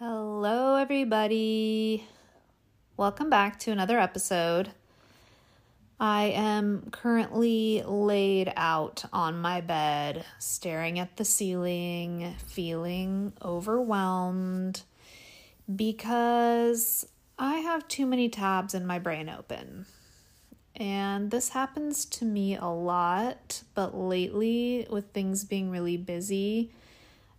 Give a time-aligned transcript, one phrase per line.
[0.00, 2.04] Hello, everybody.
[2.96, 4.70] Welcome back to another episode.
[6.00, 14.82] I am currently laid out on my bed, staring at the ceiling, feeling overwhelmed
[15.72, 17.06] because
[17.38, 19.86] I have too many tabs in my brain open.
[20.74, 26.72] And this happens to me a lot, but lately, with things being really busy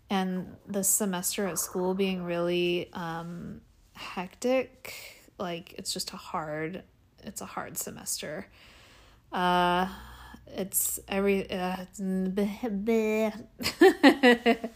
[0.09, 3.61] and the semester at school being really um,
[3.93, 4.93] hectic,
[5.39, 6.83] like it's just a hard,
[7.23, 8.47] it's a hard semester.
[9.31, 9.87] Uh,
[10.47, 11.85] it's every uh,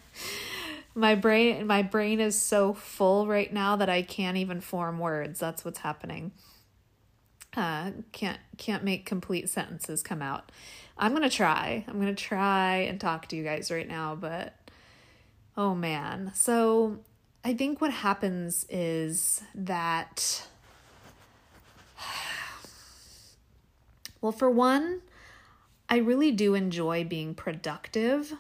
[0.96, 5.40] my brain my brain is so full right now that I can't even form words.
[5.40, 6.32] That's what's happening
[7.56, 10.52] uh, can't can't make complete sentences come out.
[10.98, 11.86] I'm gonna try.
[11.88, 14.54] I'm gonna try and talk to you guys right now, but
[15.60, 16.32] oh man.
[16.34, 17.00] So
[17.44, 20.48] I think what happens is that
[24.22, 25.02] well, for one,
[25.90, 28.34] I really do enjoy being productive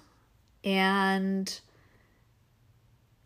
[0.63, 1.59] and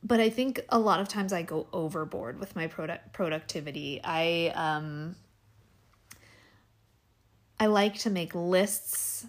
[0.06, 4.02] but I think a lot of times I go overboard with my product productivity.
[4.04, 5.16] I um
[7.60, 9.28] I like to make lists.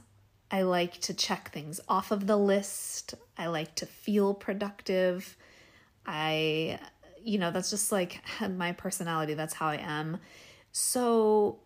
[0.55, 3.15] I like to check things off of the list.
[3.37, 5.37] I like to feel productive.
[6.07, 6.79] I,
[7.25, 8.23] you know, that's just like
[8.57, 9.35] my personality.
[9.35, 10.19] That's how I am.
[10.71, 11.59] So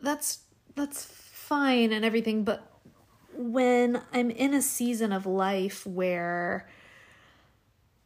[0.00, 0.38] that's
[0.74, 2.66] that's fine and everything, but
[3.36, 6.66] when I'm in a season of life where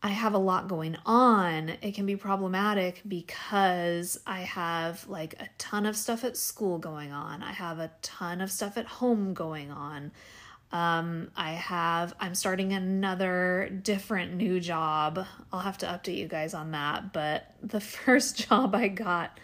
[0.01, 5.49] I have a lot going on, it can be problematic because I have like a
[5.59, 7.43] ton of stuff at school going on.
[7.43, 10.13] I have a ton of stuff at home going on.
[10.71, 15.27] Um, I have, I'm starting another different new job.
[15.53, 17.12] I'll have to update you guys on that.
[17.12, 19.41] But the first job I got,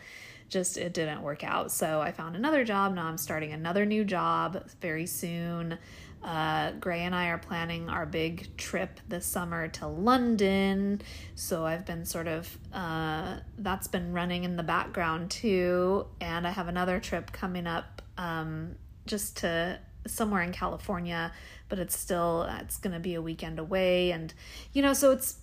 [0.48, 1.72] just it didn't work out.
[1.72, 2.94] So I found another job.
[2.94, 5.78] Now I'm starting another new job very soon.
[6.24, 11.02] Uh, Gray and I are planning our big trip this summer to London.
[11.34, 16.06] So I've been sort of, uh, that's been running in the background too.
[16.22, 21.30] And I have another trip coming up um, just to somewhere in California,
[21.68, 24.10] but it's still, it's going to be a weekend away.
[24.10, 24.32] And,
[24.72, 25.40] you know, so it's,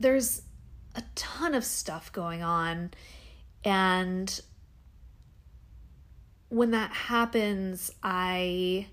[0.00, 0.42] there's
[0.96, 2.90] a ton of stuff going on.
[3.64, 4.40] And
[6.48, 8.88] when that happens, I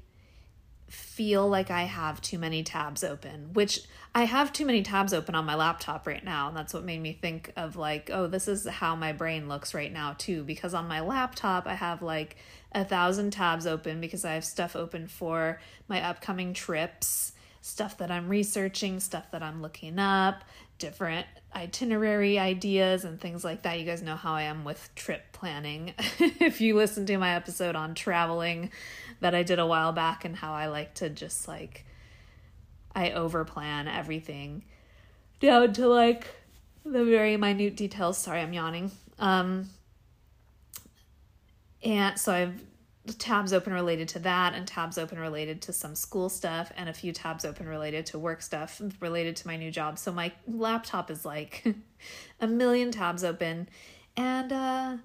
[0.91, 3.81] feel like I have too many tabs open, which
[4.13, 6.49] I have too many tabs open on my laptop right now.
[6.49, 9.73] And that's what made me think of like, oh, this is how my brain looks
[9.73, 10.43] right now, too.
[10.43, 12.35] Because on my laptop, I have like
[12.73, 17.31] a thousand tabs open because I have stuff open for my upcoming trips,
[17.61, 20.43] stuff that I'm researching, stuff that I'm looking up,
[20.77, 23.79] different itinerary ideas and things like that.
[23.79, 25.93] You guys know how I am with trip planning.
[26.19, 28.71] if you listen to my episode on traveling
[29.21, 31.85] that I did a while back and how I like to just like
[32.93, 34.65] I overplan everything
[35.39, 36.27] down to like
[36.83, 38.17] the very minute details.
[38.17, 38.91] Sorry, I'm yawning.
[39.17, 39.69] Um
[41.83, 42.61] and so I've
[43.17, 46.93] tabs open related to that and tabs open related to some school stuff and a
[46.93, 49.97] few tabs open related to work stuff related to my new job.
[49.97, 51.75] So my laptop is like
[52.39, 53.69] a million tabs open
[54.17, 54.97] and uh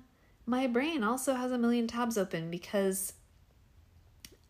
[0.46, 3.12] my brain also has a million tabs open because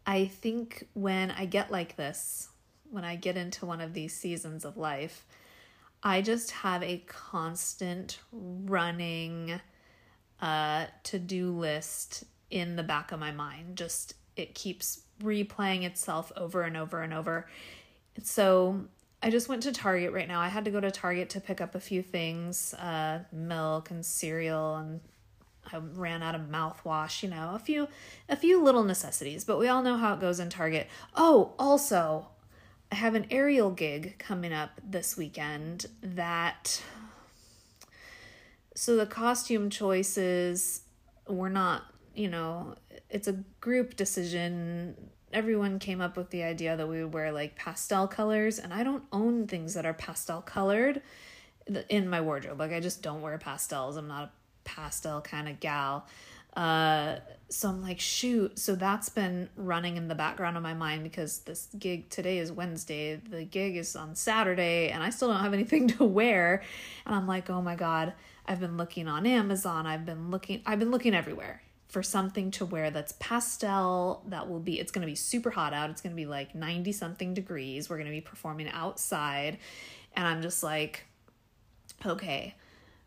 [0.07, 2.49] I think when I get like this,
[2.91, 5.27] when I get into one of these seasons of life,
[6.03, 9.61] I just have a constant running
[10.41, 13.77] uh to-do list in the back of my mind.
[13.77, 17.49] Just it keeps replaying itself over and over and over.
[18.23, 18.85] So
[19.23, 20.41] I just went to Target right now.
[20.41, 24.05] I had to go to Target to pick up a few things, uh, milk and
[24.05, 25.01] cereal, and
[25.73, 27.23] I ran out of mouthwash.
[27.23, 27.89] You know, a few,
[28.29, 29.45] a few little necessities.
[29.45, 30.89] But we all know how it goes in Target.
[31.15, 32.29] Oh, also,
[32.91, 35.87] I have an aerial gig coming up this weekend.
[36.03, 36.83] That
[38.75, 40.83] so the costume choices
[41.29, 42.75] were not you know,
[43.11, 44.97] it's a group decision.
[45.33, 48.83] Everyone came up with the idea that we would wear like pastel colors, and I
[48.83, 51.03] don't own things that are pastel colored
[51.89, 52.59] in my wardrobe.
[52.59, 53.97] Like, I just don't wear pastels.
[53.97, 54.31] I'm not a
[54.67, 56.07] pastel kind of gal.
[56.55, 57.17] Uh,
[57.49, 58.59] so I'm like, shoot.
[58.59, 62.53] So that's been running in the background of my mind because this gig today is
[62.53, 63.17] Wednesday.
[63.17, 66.63] The gig is on Saturday, and I still don't have anything to wear.
[67.07, 68.13] And I'm like, oh my God.
[68.49, 69.87] I've been looking on Amazon.
[69.87, 74.59] I've been looking, I've been looking everywhere for something to wear that's pastel that will
[74.59, 77.33] be it's going to be super hot out it's going to be like 90 something
[77.33, 79.57] degrees we're going to be performing outside
[80.17, 81.07] and i'm just like
[82.05, 82.55] okay,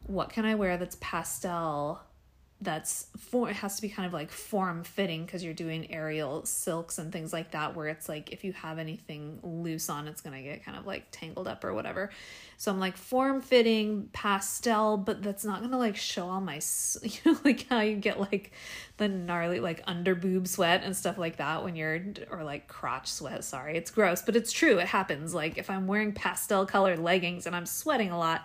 [0.06, 2.02] what can I wear that's pastel?
[2.62, 6.44] That's for it has to be kind of like form fitting because you're doing aerial
[6.46, 10.20] silks and things like that, where it's like if you have anything loose on, it's
[10.20, 12.10] gonna get kind of like tangled up or whatever.
[12.58, 16.60] So I'm like form fitting pastel, but that's not gonna like show all my,
[17.02, 18.52] you know, like how you get like
[18.98, 23.10] the gnarly like under boob sweat and stuff like that when you're or like crotch
[23.10, 23.46] sweat.
[23.46, 24.80] Sorry, it's gross, but it's true.
[24.80, 25.34] It happens.
[25.34, 28.42] Like if I'm wearing pastel colored leggings and I'm sweating a lot,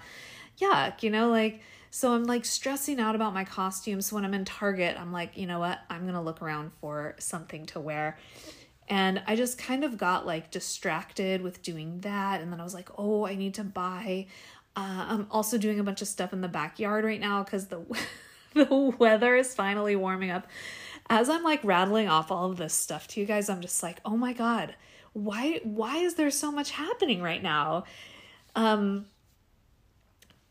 [0.60, 1.60] yuck, you know, like.
[1.90, 4.06] So I'm like stressing out about my costumes.
[4.06, 5.78] So when I'm in Target, I'm like, you know what?
[5.88, 8.18] I'm going to look around for something to wear.
[8.88, 12.40] And I just kind of got like distracted with doing that.
[12.40, 14.26] And then I was like, oh, I need to buy.
[14.76, 17.84] Uh, I'm also doing a bunch of stuff in the backyard right now because the,
[18.54, 20.46] the weather is finally warming up.
[21.08, 24.00] As I'm like rattling off all of this stuff to you guys, I'm just like,
[24.04, 24.74] oh my God,
[25.12, 27.84] why why is there so much happening right now?
[28.56, 29.06] Um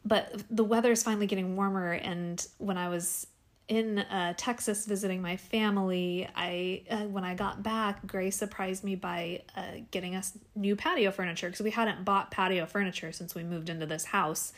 [0.05, 3.27] but the weather is finally getting warmer and when I was
[3.67, 8.95] in uh, Texas visiting my family, I uh, when I got back, Gray surprised me
[8.95, 13.43] by uh, getting us new patio furniture because we hadn't bought patio furniture since we
[13.43, 14.51] moved into this house,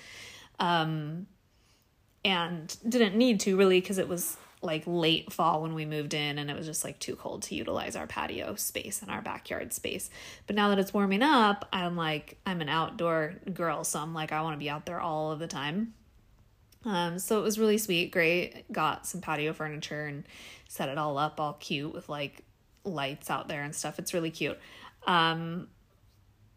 [0.59, 1.27] um,
[2.23, 6.37] and didn't need to really because it was like late fall when we moved in
[6.37, 9.73] and it was just like too cold to utilize our patio space and our backyard
[9.73, 10.09] space.
[10.47, 14.31] But now that it's warming up, I'm like I'm an outdoor girl, so I'm like
[14.31, 15.93] I want to be out there all of the time.
[16.85, 18.11] Um, so it was really sweet.
[18.11, 18.63] Gray.
[18.71, 20.23] Got some patio furniture and
[20.69, 22.43] set it all up all cute with like
[22.83, 23.99] lights out there and stuff.
[23.99, 24.57] It's really cute.
[25.07, 25.67] Um,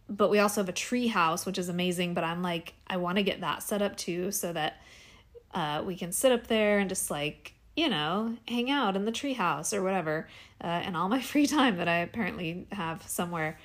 [0.08, 2.14] but we also have a tree house, which is amazing.
[2.14, 4.80] But I'm like, I want to get that set up too so that
[5.54, 9.12] uh, we can sit up there and just like, you know, hang out in the
[9.12, 10.26] tree house or whatever.
[10.60, 13.56] Uh, and all my free time that I apparently have somewhere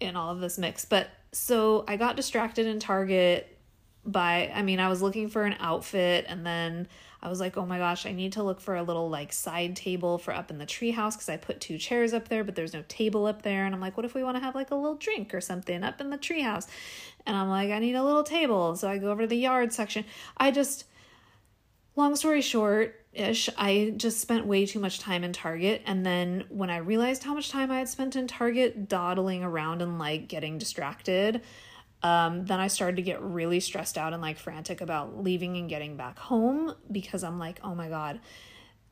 [0.00, 0.84] in all of this mix.
[0.84, 3.50] But so I got distracted in Target
[4.06, 6.88] by I mean I was looking for an outfit and then
[7.22, 9.76] I was like, "Oh my gosh, I need to look for a little like side
[9.76, 12.74] table for up in the treehouse cuz I put two chairs up there, but there's
[12.74, 14.74] no table up there." And I'm like, "What if we want to have like a
[14.74, 16.66] little drink or something up in the treehouse?"
[17.24, 19.72] And I'm like, "I need a little table." So I go over to the yard
[19.72, 20.04] section.
[20.36, 20.84] I just
[21.96, 25.82] long story short, ish, I just spent way too much time in Target.
[25.86, 29.82] And then when I realized how much time I had spent in Target dawdling around
[29.82, 31.42] and like getting distracted,
[32.02, 35.68] um, then I started to get really stressed out and like frantic about leaving and
[35.68, 38.20] getting back home because I'm like, oh my God,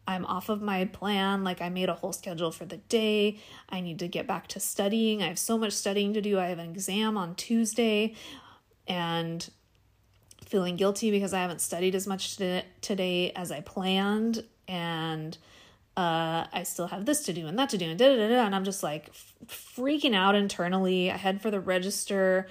[0.06, 1.44] I'm off of my plan.
[1.44, 3.38] Like, I made a whole schedule for the day.
[3.69, 5.22] I need to get back to studying.
[5.22, 6.40] I have so much studying to do.
[6.40, 8.14] I have an exam on Tuesday
[8.88, 9.48] and
[10.44, 14.44] feeling guilty because I haven't studied as much today as I planned.
[14.69, 15.37] And
[15.97, 18.44] uh, I still have this to do and that to do and da da da.
[18.47, 21.11] And I'm just like f- freaking out internally.
[21.11, 22.47] I head for the register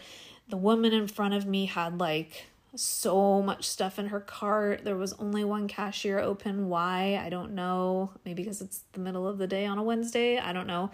[0.51, 4.83] the woman in front of me had like so much stuff in her cart.
[4.83, 6.69] There was only one cashier open.
[6.69, 7.19] Why?
[7.23, 8.11] I don't know.
[8.23, 10.37] Maybe because it's the middle of the day on a Wednesday.
[10.37, 10.91] I don't know.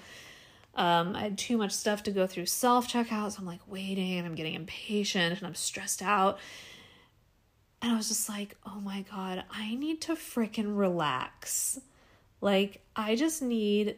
[0.75, 3.31] Um, I had too much stuff to go through self checkout.
[3.31, 6.39] So I'm like waiting and I'm getting impatient and I'm stressed out.
[7.81, 11.79] And I was just like, oh my God, I need to freaking relax.
[12.41, 13.97] Like, I just need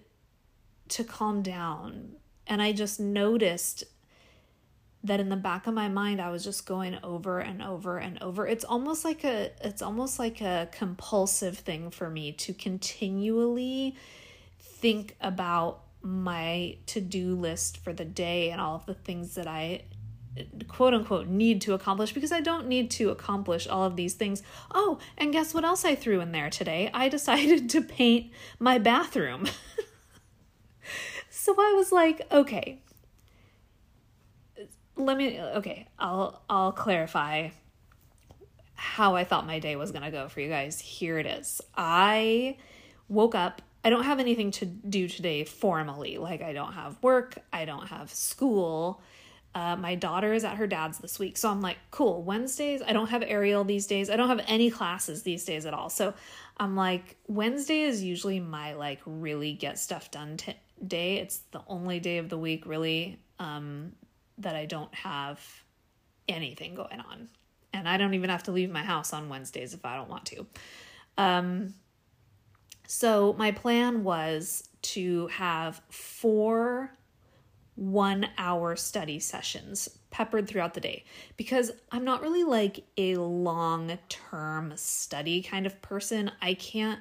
[0.89, 2.13] to calm down.
[2.47, 3.85] And I just noticed
[5.03, 8.21] that in the back of my mind I was just going over and over and
[8.21, 8.45] over.
[8.45, 13.95] It's almost like a it's almost like a compulsive thing for me to continually
[14.59, 19.83] think about my to-do list for the day and all of the things that I
[20.67, 24.43] quote unquote need to accomplish because I don't need to accomplish all of these things.
[24.73, 26.89] Oh, and guess what else I threw in there today?
[26.93, 29.47] I decided to paint my bathroom.
[31.29, 32.81] so I was like, okay,
[34.99, 37.49] let me okay i'll i'll clarify
[38.79, 40.79] how i thought my day was going to go for you guys.
[40.79, 41.59] Here it is.
[41.75, 42.57] I
[43.09, 43.61] woke up.
[43.83, 46.17] I don't have anything to do today formally.
[46.17, 47.37] Like i don't have work.
[47.51, 49.01] I don't have school
[49.55, 52.93] uh, my daughter is at her dad's this week so i'm like cool wednesdays i
[52.93, 56.13] don't have aerial these days i don't have any classes these days at all so
[56.57, 61.61] i'm like wednesday is usually my like really get stuff done t- day it's the
[61.67, 63.91] only day of the week really um
[64.39, 65.39] that I don't have
[66.27, 67.29] anything going on.
[67.73, 70.25] And I don't even have to leave my house on Wednesdays if I don't want
[70.27, 70.47] to.
[71.17, 71.73] Um,
[72.87, 76.91] so my plan was to have four
[77.79, 81.05] one hour study sessions peppered throughout the day
[81.37, 86.29] because I'm not really like a long term study kind of person.
[86.41, 86.99] I can't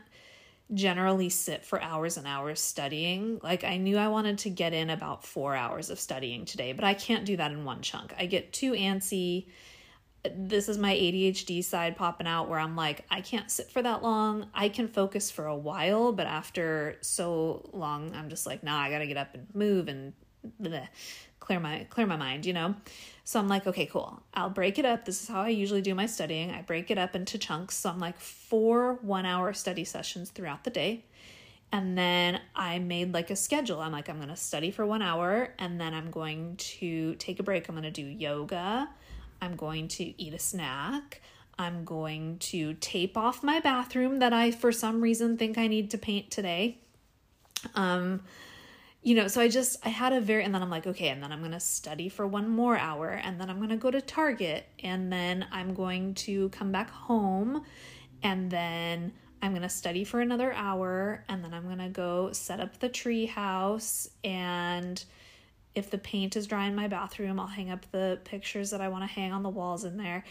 [0.72, 3.40] generally sit for hours and hours studying.
[3.42, 6.84] Like I knew I wanted to get in about 4 hours of studying today, but
[6.84, 8.14] I can't do that in one chunk.
[8.16, 9.46] I get too antsy.
[10.36, 14.02] this is my ADHD side popping out where I'm like, I can't sit for that
[14.02, 14.46] long.
[14.54, 18.90] I can focus for a while, but after so long, I'm just like, nah, I
[18.90, 20.12] gotta get up and move and
[20.60, 20.88] bleh,
[21.40, 22.74] clear my clear my mind, you know.
[23.24, 24.22] So I'm like, okay, cool.
[24.32, 25.04] I'll break it up.
[25.04, 26.50] This is how I usually do my studying.
[26.50, 27.76] I break it up into chunks.
[27.76, 31.04] So I'm like four one hour study sessions throughout the day.
[31.70, 33.80] And then I made like a schedule.
[33.80, 37.40] I'm like, I'm going to study for one hour and then I'm going to take
[37.40, 37.68] a break.
[37.68, 38.88] I'm going to do yoga.
[39.42, 41.20] I'm going to eat a snack.
[41.58, 45.90] I'm going to tape off my bathroom that I, for some reason, think I need
[45.90, 46.78] to paint today.
[47.74, 48.22] Um,
[49.02, 51.22] you know, so I just, I had a very, and then I'm like, okay, and
[51.22, 53.90] then I'm going to study for one more hour, and then I'm going to go
[53.90, 57.64] to Target, and then I'm going to come back home,
[58.22, 62.32] and then I'm going to study for another hour, and then I'm going to go
[62.32, 65.02] set up the tree house, and
[65.74, 68.88] if the paint is dry in my bathroom, I'll hang up the pictures that I
[68.88, 70.24] want to hang on the walls in there.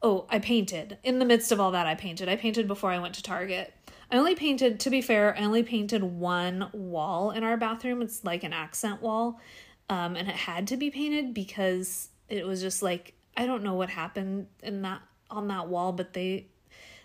[0.00, 0.98] Oh, I painted.
[1.02, 2.28] In the midst of all that, I painted.
[2.28, 3.74] I painted before I went to Target.
[4.10, 8.00] I only painted, to be fair, I only painted one wall in our bathroom.
[8.00, 9.40] It's like an accent wall.
[9.90, 13.74] Um, and it had to be painted because it was just like, I don't know
[13.74, 15.00] what happened in that
[15.30, 16.46] on that wall, but they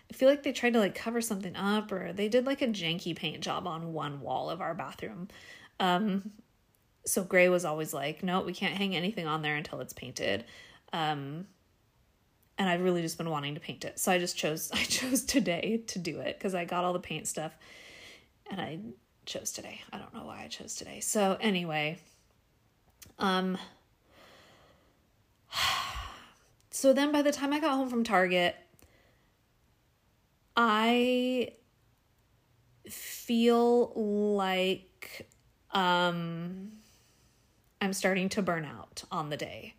[0.10, 2.67] I feel like they tried to like cover something up or they did like a
[2.67, 5.27] janky paint job on one wall of our bathroom.
[5.79, 6.31] Um,
[7.05, 10.45] so Gray was always like, no, we can't hang anything on there until it's painted.
[10.93, 11.48] Um,
[12.57, 14.00] and I've really just been wanting to paint it.
[14.00, 17.00] So I just chose I chose today to do it because I got all the
[17.00, 17.55] paint stuff
[18.50, 18.79] and I
[19.25, 19.81] chose today.
[19.91, 21.00] I don't know why I chose today.
[21.00, 21.98] So anyway,
[23.19, 23.57] um
[26.72, 28.55] so then by the time I got home from Target,
[30.55, 31.53] I
[32.89, 33.93] feel
[34.36, 35.27] like
[35.72, 36.72] um
[37.81, 39.74] I'm starting to burn out on the day.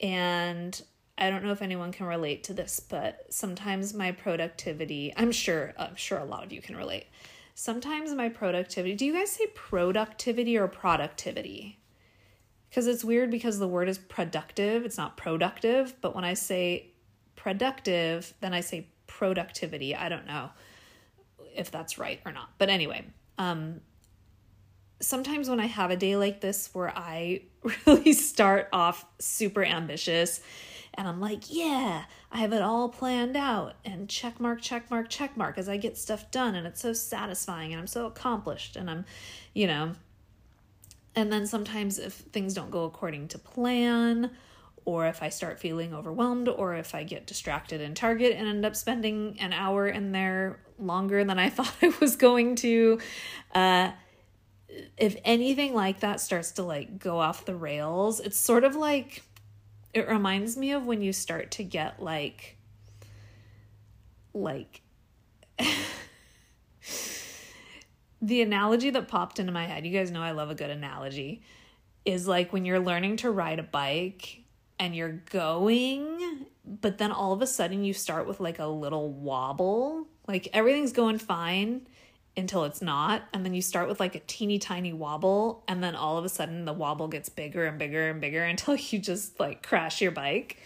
[0.00, 0.80] And
[1.16, 5.72] I don't know if anyone can relate to this, but sometimes my productivity, I'm sure,
[5.78, 7.06] I'm sure a lot of you can relate.
[7.54, 11.78] Sometimes my productivity, do you guys say productivity or productivity?
[12.68, 16.90] Because it's weird because the word is productive, it's not productive, but when I say
[17.36, 19.94] productive, then I say productivity.
[19.94, 20.50] I don't know
[21.54, 22.50] if that's right or not.
[22.58, 23.04] But anyway,
[23.38, 23.80] um,
[25.00, 27.42] sometimes when I have a day like this where I
[27.86, 30.40] really start off super ambitious
[30.96, 35.08] and I'm like, yeah, I have it all planned out and check mark, check mark,
[35.08, 38.76] check mark as I get stuff done and it's so satisfying and I'm so accomplished
[38.76, 39.04] and I'm,
[39.52, 39.92] you know,
[41.16, 44.30] and then sometimes if things don't go according to plan
[44.84, 48.66] or if I start feeling overwhelmed or if I get distracted in Target and end
[48.66, 53.00] up spending an hour in there longer than I thought I was going to,
[53.54, 53.92] uh,
[54.96, 59.22] if anything like that starts to like go off the rails, it's sort of like
[59.92, 62.56] it reminds me of when you start to get like
[64.32, 64.80] like
[68.20, 69.86] the analogy that popped into my head.
[69.86, 71.42] You guys know I love a good analogy.
[72.04, 74.40] Is like when you're learning to ride a bike
[74.78, 79.10] and you're going, but then all of a sudden you start with like a little
[79.10, 80.06] wobble.
[80.26, 81.86] Like everything's going fine
[82.36, 85.94] until it's not and then you start with like a teeny tiny wobble and then
[85.94, 89.38] all of a sudden the wobble gets bigger and bigger and bigger until you just
[89.38, 90.58] like crash your bike.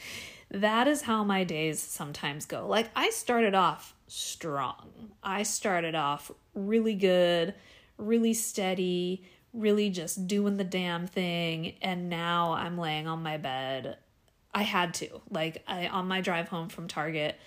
[0.51, 2.67] That is how my days sometimes go.
[2.67, 5.11] Like i started off strong.
[5.23, 7.55] I started off really good
[7.99, 13.97] really steady really just doing the damn thing and now i'm laying on my bed.
[14.55, 15.21] I had to.
[15.31, 17.39] Like i on my drive home from target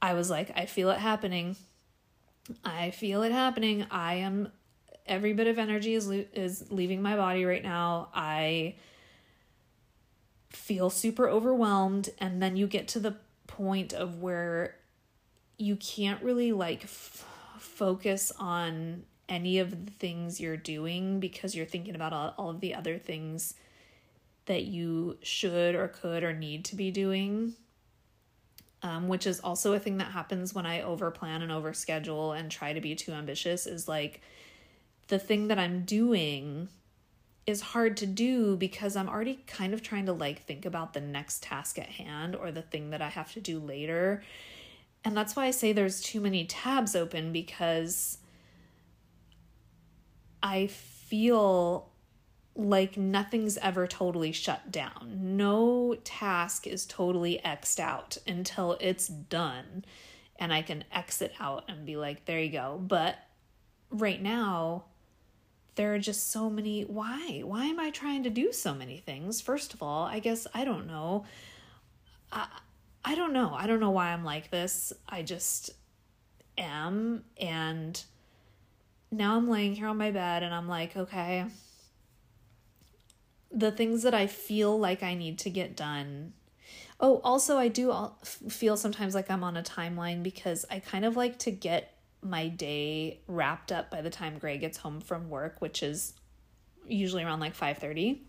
[0.00, 1.56] i was like i feel it happening
[2.64, 3.86] I feel it happening.
[3.90, 4.52] I am
[5.06, 8.08] every bit of energy is is leaving my body right now.
[8.14, 8.76] I
[10.50, 14.76] feel super overwhelmed and then you get to the point of where
[15.56, 17.26] you can't really like f-
[17.58, 22.60] focus on any of the things you're doing because you're thinking about all, all of
[22.60, 23.54] the other things
[24.46, 27.54] that you should or could or need to be doing
[28.82, 32.72] um, which is also a thing that happens when I overplan and overschedule and try
[32.72, 34.20] to be too ambitious, is like
[35.08, 36.68] the thing that I'm doing
[37.46, 41.00] is hard to do because I'm already kind of trying to like think about the
[41.00, 44.22] next task at hand or the thing that I have to do later.
[45.02, 48.18] And that's why I say there's too many tabs open because
[50.42, 51.87] I feel
[52.58, 55.36] like nothing's ever totally shut down.
[55.36, 59.84] No task is totally xed out until it's done
[60.40, 62.80] and I can exit out and be like, there you go.
[62.84, 63.16] But
[63.90, 64.84] right now,
[65.76, 67.42] there are just so many why?
[67.44, 69.40] Why am i trying to do so many things?
[69.40, 71.24] First of all i guess i don't know.
[72.32, 72.48] I
[73.04, 73.54] i don't know.
[73.54, 74.92] I don't know why i'm like this.
[75.08, 75.70] I just
[76.58, 78.02] am and
[79.12, 81.44] now i'm laying here on my bed and i'm like okay
[83.50, 86.32] the things that i feel like i need to get done
[87.00, 87.94] oh also i do
[88.48, 92.48] feel sometimes like i'm on a timeline because i kind of like to get my
[92.48, 96.14] day wrapped up by the time Gray gets home from work, which is
[96.86, 98.20] usually around like 5:30.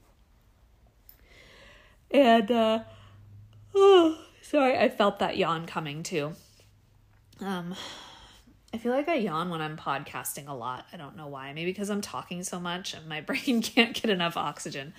[2.12, 2.80] And uh
[3.76, 6.34] oh, sorry, I felt that yawn coming too.
[7.40, 7.76] Um
[8.74, 10.86] I feel like I yawn when I'm podcasting a lot.
[10.94, 11.54] I don't know why.
[11.54, 14.94] Maybe because I'm talking so much and my brain can't get enough oxygen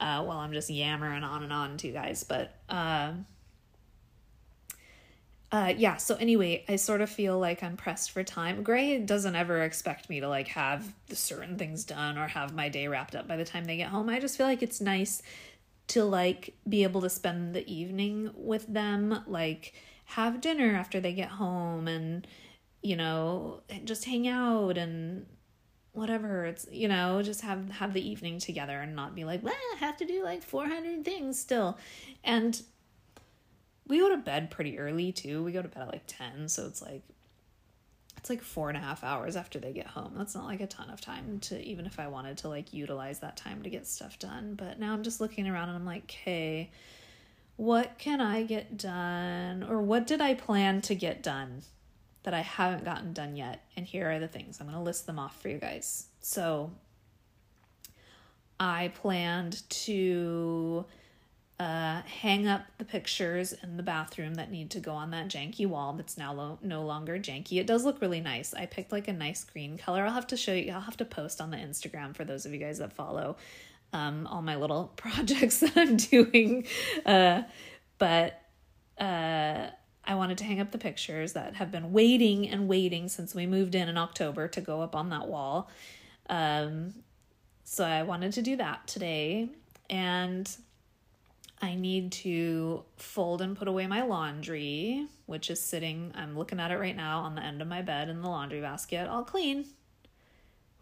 [0.00, 2.24] uh, while I'm just yammering on and on to you guys.
[2.24, 3.12] But uh,
[5.52, 9.34] uh yeah so anyway i sort of feel like i'm pressed for time gray doesn't
[9.34, 13.26] ever expect me to like have certain things done or have my day wrapped up
[13.26, 15.22] by the time they get home i just feel like it's nice
[15.88, 19.74] to like be able to spend the evening with them like
[20.04, 22.26] have dinner after they get home and
[22.82, 25.26] you know just hang out and
[25.92, 29.54] whatever it's you know just have have the evening together and not be like well
[29.74, 31.76] i have to do like 400 things still
[32.22, 32.62] and
[33.90, 35.42] we go to bed pretty early too.
[35.42, 37.02] We go to bed at like 10, so it's like
[38.16, 40.12] it's like four and a half hours after they get home.
[40.16, 43.18] That's not like a ton of time to even if I wanted to like utilize
[43.20, 44.54] that time to get stuff done.
[44.54, 46.70] But now I'm just looking around and I'm like, okay,
[47.56, 49.64] what can I get done?
[49.64, 51.62] Or what did I plan to get done
[52.22, 53.64] that I haven't gotten done yet?
[53.76, 54.60] And here are the things.
[54.60, 56.06] I'm going to list them off for you guys.
[56.20, 56.70] So
[58.58, 60.84] I planned to
[61.60, 65.66] uh, hang up the pictures in the bathroom that need to go on that janky
[65.66, 67.58] wall that's now lo- no longer janky.
[67.58, 68.54] It does look really nice.
[68.54, 70.04] I picked like a nice green color.
[70.04, 72.52] I'll have to show you, I'll have to post on the Instagram for those of
[72.52, 73.36] you guys that follow
[73.92, 76.66] um, all my little projects that I'm doing.
[77.04, 77.42] Uh,
[77.98, 78.40] but
[78.98, 79.68] uh,
[80.10, 83.46] I wanted to hang up the pictures that have been waiting and waiting since we
[83.46, 85.70] moved in in October to go up on that wall.
[86.28, 86.94] Um,
[87.62, 89.50] so I wanted to do that today.
[89.88, 90.50] And
[91.62, 96.72] I need to fold and put away my laundry, which is sitting, I'm looking at
[96.72, 99.64] it right now on the end of my bed in the laundry basket, all clean,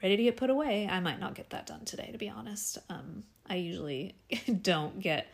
[0.02, 0.88] ready to get put away.
[0.90, 2.78] I might not get that done today, to be honest.
[2.88, 4.14] Um, I usually
[4.62, 5.26] don't get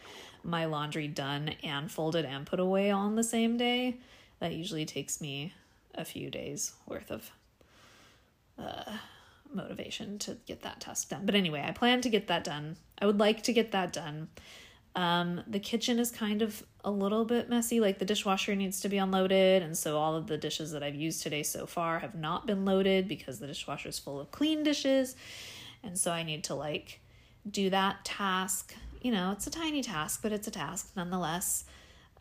[0.45, 3.99] my laundry done and folded and put away on the same day.
[4.41, 5.55] That usually takes me
[5.95, 7.31] a few days worth of
[8.59, 8.99] uh,
[9.53, 11.25] motivation to get that task done.
[11.25, 12.77] But anyway, I plan to get that done.
[12.99, 14.29] I would like to get that done.
[14.97, 17.81] Um, the kitchen is kind of a little bit messy.
[17.81, 20.95] Like the dishwasher needs to be unloaded, and so all of the dishes that I've
[20.95, 24.63] used today so far have not been loaded because the dishwasher is full of clean
[24.63, 25.17] dishes,
[25.83, 27.01] and so I need to like
[27.49, 28.75] do that task.
[29.05, 31.65] You know, it's a tiny task, but it's a task nonetheless.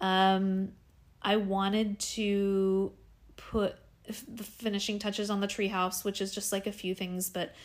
[0.01, 0.73] Um,
[1.21, 2.91] I wanted to
[3.37, 7.55] put the finishing touches on the treehouse, which is just like a few things, but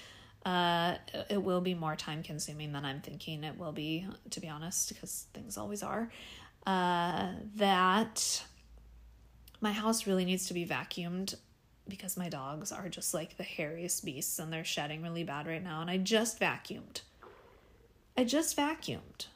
[0.46, 0.94] uh,
[1.28, 4.90] it will be more time consuming than I'm thinking it will be, to be honest,
[4.90, 6.12] because things always are.
[6.64, 8.44] Uh, that
[9.61, 11.35] my house really needs to be vacuumed
[11.88, 15.64] because my dogs are just like the hairiest beasts and they're shedding really bad right
[15.64, 15.81] now.
[15.81, 17.00] And I just vacuumed.
[18.18, 19.28] I just vacuumed.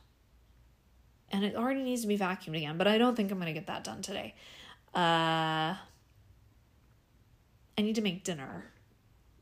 [1.31, 3.59] And it already needs to be vacuumed again, but I don't think I'm going to
[3.59, 4.35] get that done today.
[4.95, 5.79] Uh, I
[7.79, 8.67] need to make dinner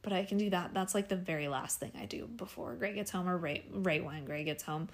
[0.02, 0.72] but I can do that.
[0.74, 4.04] That's like the very last thing I do before Gray gets home or right right
[4.04, 4.88] when Gray gets home.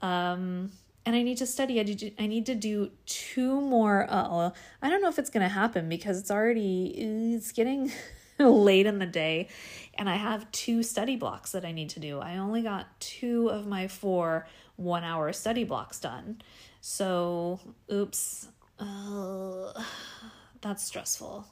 [0.00, 0.72] Um
[1.04, 1.80] and I need to study.
[1.80, 4.06] I, do, I need to do two more.
[4.08, 7.90] Uh, I don't know if it's going to happen because it's already it's getting
[8.38, 9.48] late in the day,
[9.94, 12.18] and I have two study blocks that I need to do.
[12.18, 16.40] I only got two of my four one hour study blocks done.
[16.80, 19.72] So, oops, uh,
[20.60, 21.46] that's stressful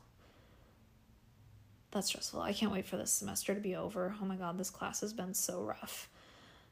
[1.91, 2.41] that's stressful.
[2.41, 4.15] I can't wait for this semester to be over.
[4.21, 6.09] Oh my god, this class has been so rough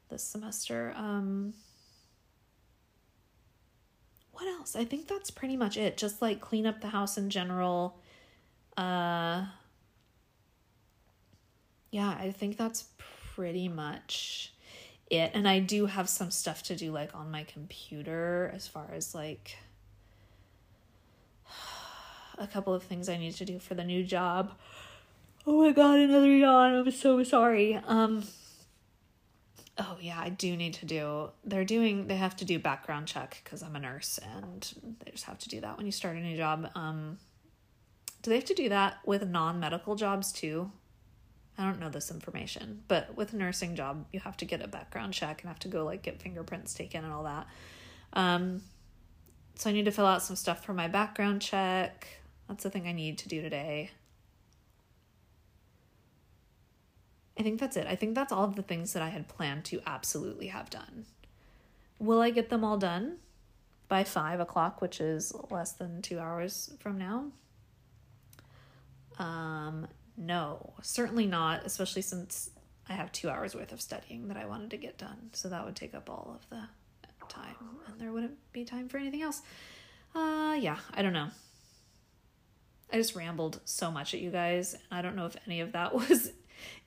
[0.09, 0.93] this semester.
[0.95, 1.53] Um
[4.31, 4.75] what else?
[4.75, 5.97] I think that's pretty much it.
[5.97, 7.99] Just like clean up the house in general.
[8.77, 9.45] Uh
[11.91, 12.85] Yeah, I think that's
[13.35, 14.53] pretty much
[15.09, 15.31] it.
[15.33, 19.15] And I do have some stuff to do like on my computer as far as
[19.15, 19.57] like
[22.37, 24.53] a couple of things I need to do for the new job.
[25.47, 26.75] Oh my god, another yawn.
[26.75, 27.75] I'm so sorry.
[27.75, 28.23] Um
[29.81, 31.29] Oh yeah, I do need to do.
[31.43, 35.23] They're doing they have to do background check cuz I'm a nurse and they just
[35.23, 36.69] have to do that when you start a new job.
[36.75, 37.17] Um
[38.21, 40.71] do they have to do that with non-medical jobs too?
[41.59, 44.67] I don't know this information, but with a nursing job, you have to get a
[44.67, 47.47] background check and have to go like get fingerprints taken and all that.
[48.13, 48.61] Um,
[49.55, 52.07] so I need to fill out some stuff for my background check.
[52.47, 53.91] That's the thing I need to do today.
[57.37, 57.87] I think that's it.
[57.87, 61.05] I think that's all of the things that I had planned to absolutely have done.
[61.99, 63.17] Will I get them all done
[63.89, 67.25] by five o'clock, which is less than two hours from now?
[69.17, 69.87] Um,
[70.19, 72.49] no, certainly not, especially since
[72.89, 75.29] I have two hours worth of studying that I wanted to get done.
[75.31, 76.63] So that would take up all of the
[77.29, 77.55] time,
[77.87, 79.41] and there wouldn't be time for anything else.
[80.13, 81.29] Uh, yeah, I don't know.
[82.91, 85.93] I just rambled so much at you guys, I don't know if any of that
[86.09, 86.31] was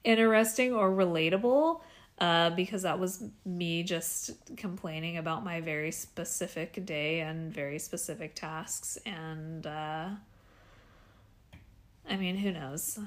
[0.05, 1.81] interesting or relatable
[2.18, 8.35] uh, because that was me just complaining about my very specific day and very specific
[8.35, 8.99] tasks.
[9.07, 10.09] And uh,
[12.09, 12.99] I mean, who knows?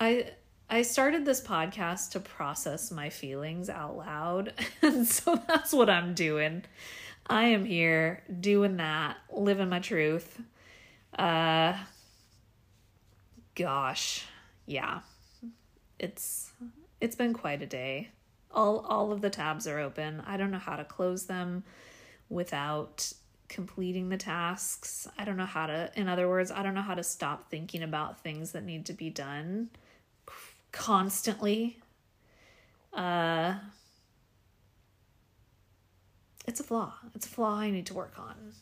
[0.00, 0.30] I.
[0.70, 4.54] I started this podcast to process my feelings out loud.
[4.80, 6.64] And so that's what I'm doing.
[7.26, 10.40] I am here doing that, living my truth.
[11.18, 11.74] Uh
[13.54, 14.24] gosh.
[14.64, 15.00] Yeah
[16.02, 16.50] it's
[17.00, 18.10] it's been quite a day.
[18.50, 20.22] All all of the tabs are open.
[20.26, 21.64] I don't know how to close them
[22.28, 23.12] without
[23.52, 25.06] completing the tasks.
[25.18, 27.82] I don't know how to in other words, I don't know how to stop thinking
[27.82, 29.68] about things that need to be done
[30.72, 31.78] constantly.
[32.92, 33.56] Uh
[36.46, 36.94] it's a flaw.
[37.14, 38.54] It's a flaw I need to work on.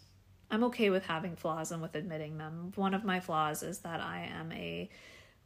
[0.51, 2.73] I'm okay with having flaws and with admitting them.
[2.75, 4.91] One of my flaws is that I am a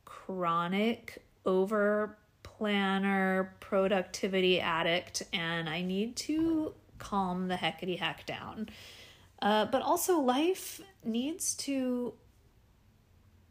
[0.06, 8.70] chronic over planner productivity addict and I need to calm the heckity heck down.
[9.44, 12.14] Uh, but also, life needs to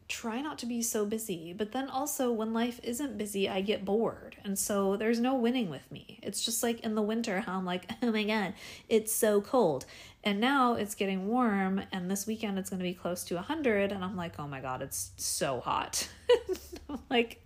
[0.07, 1.53] try not to be so busy.
[1.53, 4.35] But then also, when life isn't busy, I get bored.
[4.43, 6.19] And so there's no winning with me.
[6.23, 8.55] It's just like in the winter, how I'm like, oh my God,
[8.89, 9.85] it's so cold.
[10.23, 13.91] And now it's getting warm, and this weekend it's going to be close to 100.
[13.91, 16.09] And I'm like, oh my God, it's so hot.
[16.89, 17.39] I'm like,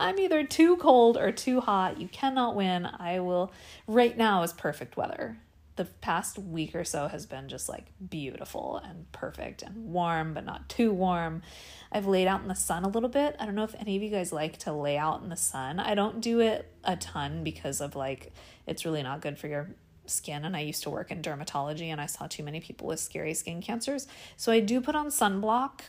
[0.00, 2.00] I'm either too cold or too hot.
[2.00, 2.86] You cannot win.
[2.86, 3.52] I will.
[3.86, 5.38] Right now is perfect weather.
[5.76, 10.44] The past week or so has been just like beautiful and perfect and warm, but
[10.44, 11.42] not too warm.
[11.90, 13.34] I've laid out in the sun a little bit.
[13.40, 15.80] I don't know if any of you guys like to lay out in the sun.
[15.80, 18.32] I don't do it a ton because of like,
[18.66, 19.70] it's really not good for your
[20.06, 23.00] skin and I used to work in dermatology and I saw too many people with
[23.00, 24.06] scary skin cancers.
[24.36, 25.80] So I do put on sunblock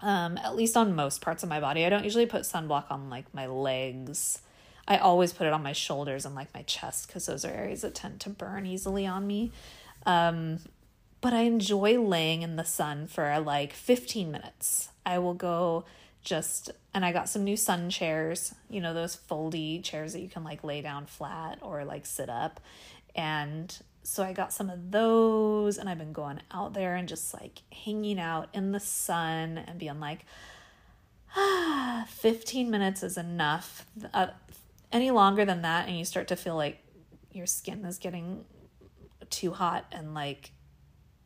[0.00, 1.84] um, at least on most parts of my body.
[1.84, 4.40] I don't usually put sunblock on like my legs.
[4.88, 7.80] I always put it on my shoulders and like my chest because those are areas
[7.82, 9.52] that tend to burn easily on me.
[10.04, 10.60] Um,
[11.20, 14.90] but I enjoy laying in the sun for like 15 minutes.
[15.04, 15.84] I will go
[16.22, 20.28] just, and I got some new sun chairs, you know, those foldy chairs that you
[20.28, 22.60] can like lay down flat or like sit up.
[23.14, 27.34] And so I got some of those and I've been going out there and just
[27.34, 30.24] like hanging out in the sun and being like,
[31.34, 33.84] ah, 15 minutes is enough.
[34.14, 34.28] Uh,
[34.96, 36.82] any longer than that, and you start to feel like
[37.30, 38.44] your skin is getting
[39.30, 40.52] too hot and like,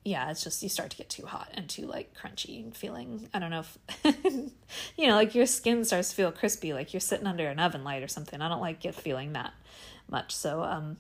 [0.04, 3.28] yeah, it's just you start to get too hot and too like crunchy and feeling.
[3.32, 3.60] I don't know
[4.04, 4.14] if,
[4.96, 7.84] you know, like your skin starts to feel crispy, like you're sitting under an oven
[7.84, 8.40] light or something.
[8.42, 9.52] I don't like get feeling that
[10.08, 10.34] much.
[10.34, 10.96] So, um,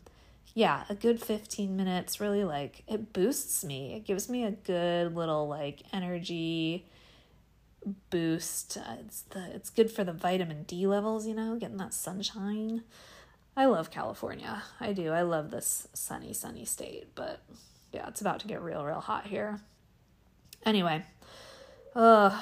[0.54, 3.94] yeah, a good 15 minutes really like it boosts me.
[3.94, 6.86] It gives me a good little like energy
[8.10, 8.78] boost.
[9.00, 12.82] It's the it's good for the vitamin D levels, you know, getting that sunshine.
[13.56, 14.62] I love California.
[14.78, 15.10] I do.
[15.10, 17.42] I love this sunny sunny state, but
[17.92, 19.60] yeah, it's about to get real real hot here.
[20.64, 21.04] Anyway,
[21.94, 22.40] uh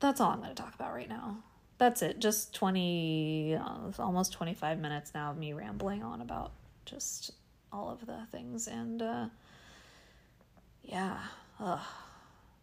[0.00, 1.38] that's all I'm going to talk about right now
[1.78, 2.18] that's it.
[2.18, 6.52] Just 20, uh, almost 25 minutes now of me rambling on about
[6.84, 7.30] just
[7.72, 8.66] all of the things.
[8.66, 9.26] And uh,
[10.82, 11.18] yeah.
[11.60, 11.78] Ugh.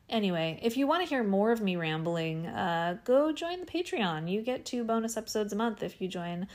[0.09, 4.29] Anyway, if you want to hear more of me rambling, uh, go join the Patreon.
[4.29, 6.47] You get two bonus episodes a month if you join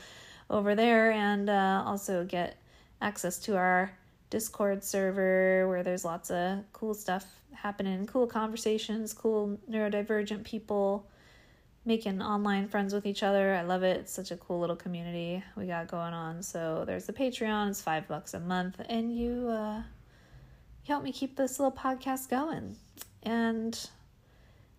[0.49, 2.57] over there, and uh, also get
[3.01, 3.91] access to our
[4.29, 11.05] Discord server where there's lots of cool stuff happening, cool conversations, cool neurodivergent people
[11.83, 13.53] making online friends with each other.
[13.55, 13.97] I love it.
[13.97, 16.41] It's such a cool little community we got going on.
[16.43, 17.69] So there's the Patreon.
[17.69, 19.77] It's five bucks a month, and you uh,
[20.85, 22.77] you help me keep this little podcast going.
[23.23, 23.77] And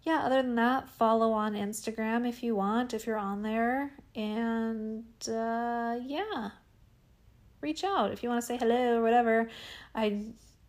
[0.02, 3.92] yeah, other than that, follow on Instagram if you want, if you're on there.
[4.14, 6.50] And uh, yeah,
[7.60, 9.48] reach out if you want to say hello or whatever.
[9.94, 10.24] I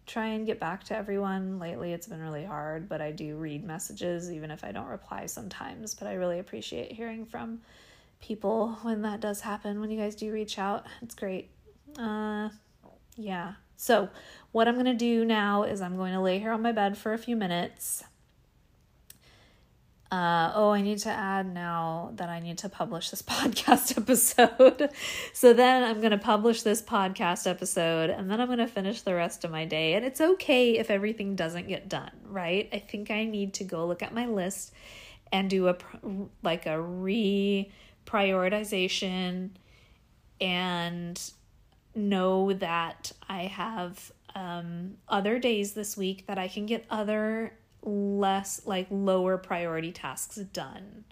[0.05, 1.59] try and get back to everyone.
[1.59, 5.25] Lately, it's been really hard, but I do read messages, even if I don't reply
[5.25, 5.95] sometimes.
[5.95, 7.61] But I really appreciate hearing from
[8.21, 10.85] people when that does happen, when you guys do reach out.
[11.01, 11.49] It's great.
[11.97, 12.49] Uh,
[13.15, 13.53] yeah.
[13.83, 14.07] So,
[14.53, 16.97] what I'm going to do now is I'm going to lay here on my bed
[16.97, 18.01] for a few minutes.
[20.09, 24.89] Uh, oh, I need to add now that I need to publish this podcast episode.
[25.33, 29.01] so then I'm going to publish this podcast episode and then I'm going to finish
[29.01, 29.95] the rest of my day.
[29.95, 32.69] And it's okay if everything doesn't get done, right?
[32.71, 34.73] I think I need to go look at my list
[35.33, 35.75] and do a
[36.41, 39.49] like a re-prioritization
[40.39, 41.33] and
[41.95, 47.53] know that I have um, other days this week that I can get other
[47.83, 51.03] less like lower priority tasks done.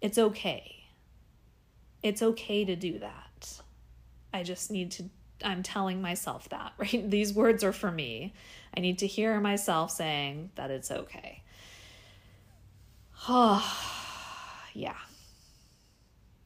[0.00, 0.84] It's okay.
[2.02, 3.60] It's okay to do that.
[4.32, 5.04] I just need to
[5.42, 7.10] I'm telling myself that, right?
[7.10, 8.34] These words are for me.
[8.76, 11.42] I need to hear myself saying that it's okay.
[13.28, 13.64] Oh,
[14.74, 14.96] yeah.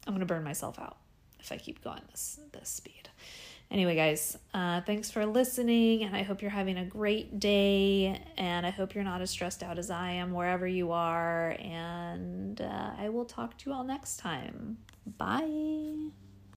[0.07, 0.97] I'm going to burn myself out
[1.45, 3.09] if I keep going this this speed.
[3.71, 8.65] Anyway, guys, uh, thanks for listening, and I hope you're having a great day, and
[8.65, 12.91] I hope you're not as stressed out as I am wherever you are, and uh,
[12.97, 14.77] I will talk to you all next time.
[15.17, 16.11] Bye.